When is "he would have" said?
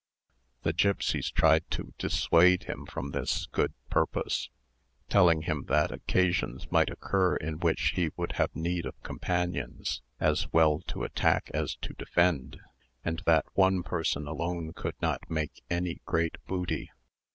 7.95-8.55